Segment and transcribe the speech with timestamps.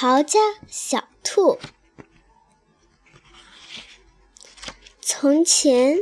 [0.00, 0.38] 逃家
[0.68, 1.58] 小兔。
[5.00, 5.98] 从前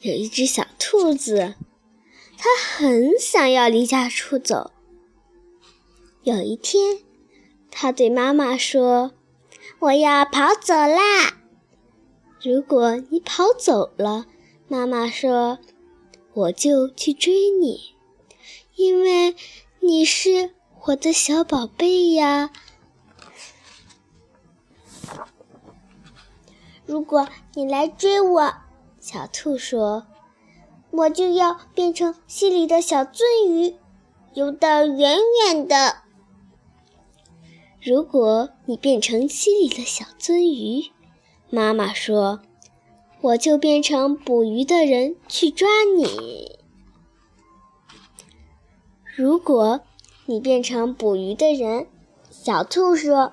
[0.00, 1.54] 有一只小兔子，
[2.36, 4.72] 它很想要离家出走。
[6.24, 6.98] 有一天，
[7.70, 9.12] 它对妈妈说
[9.78, 11.38] ：“我要跑走啦！”
[12.42, 14.26] 如果你跑走了，
[14.66, 15.60] 妈妈说
[16.34, 17.94] ：“我就去追你，
[18.74, 19.36] 因为
[19.78, 22.50] 你是我的小宝贝呀。”
[26.84, 28.52] 如果你来追我，
[29.00, 30.06] 小兔说
[30.90, 33.76] ：“我就要变成溪里的小鳟鱼，
[34.34, 35.98] 游得远远的。”
[37.82, 40.92] 如果你变成溪里的小鳟鱼，
[41.50, 42.40] 妈妈说
[43.22, 46.58] ：“我就变成捕鱼的人去抓你。”
[49.16, 49.80] 如果
[50.26, 51.86] 你变成捕鱼的人，
[52.30, 53.32] 小兔说：“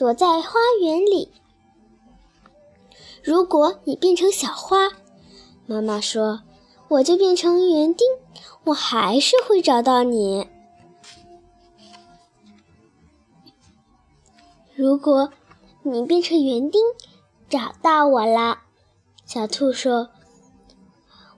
[0.00, 1.30] 躲在花园里。”
[3.22, 4.88] 如果你变成小花，
[5.66, 6.40] 妈妈说
[6.88, 8.06] ：“我就变成园丁，
[8.64, 10.48] 我还是会找到你。”
[14.74, 15.30] 如果。
[15.82, 16.78] 你变成园丁，
[17.48, 18.58] 找到我了。
[19.24, 20.10] 小兔说：“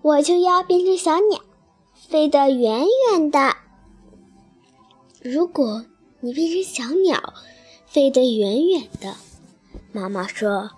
[0.02, 1.40] 我就要变成小鸟，
[1.94, 3.54] 飞得远远的。”
[5.22, 5.86] 如果
[6.18, 7.34] 你变成小鸟，
[7.92, 9.16] 飞得远远的，
[9.92, 10.70] 妈妈说：“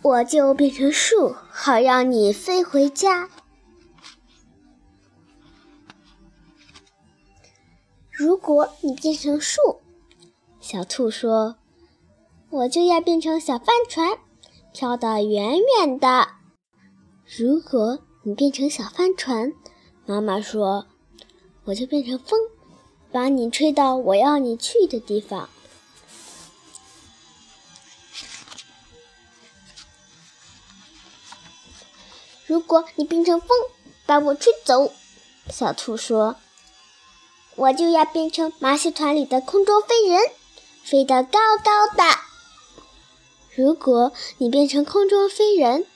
[0.00, 3.28] 我就变成树，好让你飞回家。”
[8.12, 9.80] 如果你变成树，
[10.60, 11.56] 小兔说。
[12.50, 14.16] 我就要变成小帆船，
[14.72, 16.28] 飘得远远的。
[17.36, 19.52] 如果你变成小帆船，
[20.06, 20.86] 妈妈说，
[21.64, 22.38] 我就变成风，
[23.10, 25.48] 把你吹到我要你去的地方。
[32.46, 33.48] 如果你变成风，
[34.06, 34.92] 把我吹走，
[35.50, 36.36] 小兔说，
[37.56, 40.20] 我就要变成马戏团里的空中飞人，
[40.82, 42.04] 飞得高高的。
[43.54, 45.86] 如果你变成空中飞人，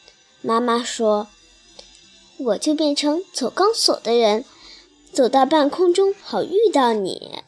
[0.41, 1.27] 妈妈说，
[2.39, 4.45] 我就变成走钢索的人，
[5.13, 7.43] 走到半空中好遇到你。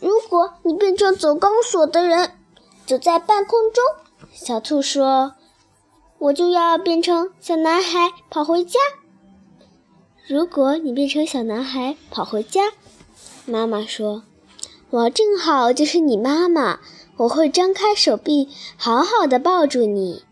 [0.00, 2.36] 如果你变成走钢索的人，
[2.84, 3.82] 走在半空中，
[4.34, 5.34] 小兔说，
[6.24, 8.80] 我就要变成小男孩跑回家。
[10.26, 12.72] 如果你变成小男孩跑回家，
[13.44, 14.22] 妈妈说，
[14.88, 16.80] 我正好就是你妈妈。
[17.16, 20.24] 我会张开手臂，好好的抱住你。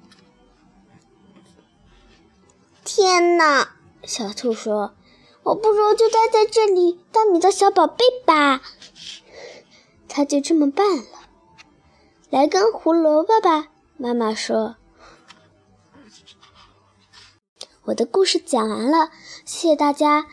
[2.84, 4.94] 天哪，小兔说
[5.44, 8.62] ：“我不如就待在这里当你的小宝贝吧。”
[10.08, 11.04] 他就这么办了。
[12.30, 14.76] 来根胡萝卜吧，妈妈说。
[17.86, 19.10] 我的故事讲完了，
[19.44, 20.26] 谢谢大家。